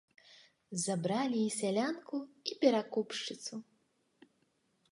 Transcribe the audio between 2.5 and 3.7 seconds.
і перакупшчыцу.